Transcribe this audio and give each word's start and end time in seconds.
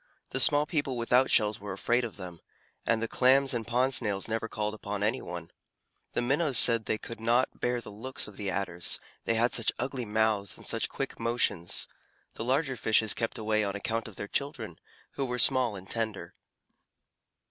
The 0.31 0.39
small 0.39 0.65
people 0.65 0.97
without 0.97 1.29
shells 1.29 1.59
were 1.59 1.73
afraid 1.73 2.03
of 2.03 2.17
them, 2.17 2.39
and 2.87 3.03
the 3.03 3.07
Clams 3.07 3.53
and 3.53 3.67
Pond 3.67 3.93
Snails 3.93 4.27
never 4.27 4.47
called 4.47 4.73
upon 4.73 5.03
any 5.03 5.21
one. 5.21 5.51
The 6.13 6.23
Minnows 6.23 6.57
said 6.57 6.85
they 6.85 6.97
could 6.97 7.19
not 7.21 7.59
bear 7.59 7.79
the 7.81 7.91
looks 7.91 8.27
of 8.27 8.35
the 8.35 8.49
Adders 8.49 8.99
they 9.25 9.35
had 9.35 9.53
such 9.53 9.71
ugly 9.77 10.05
mouths 10.05 10.57
and 10.57 10.65
such 10.65 10.89
quick 10.89 11.19
motions. 11.19 11.87
The 12.33 12.43
larger 12.43 12.75
fishes 12.77 13.13
kept 13.13 13.37
away 13.37 13.63
on 13.63 13.75
account 13.75 14.07
of 14.07 14.15
their 14.15 14.27
children, 14.27 14.79
who 15.11 15.23
were 15.25 15.37
small 15.37 15.75
and 15.75 15.87
tender. 15.87 16.33